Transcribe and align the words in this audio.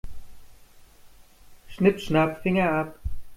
Schnipp-schnapp, 1.67 2.41
Finger 2.41 2.71
ab. 2.73 2.95